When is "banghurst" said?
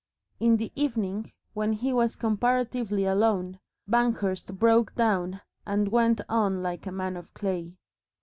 3.87-4.57